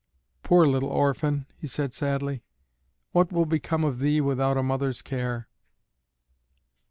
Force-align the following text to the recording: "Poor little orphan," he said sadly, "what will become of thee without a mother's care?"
"Poor 0.41 0.65
little 0.65 0.89
orphan," 0.89 1.45
he 1.59 1.67
said 1.67 1.93
sadly, 1.93 2.41
"what 3.11 3.31
will 3.31 3.45
become 3.45 3.83
of 3.83 3.99
thee 3.99 4.19
without 4.19 4.57
a 4.57 4.63
mother's 4.63 4.99
care?" 5.03 5.47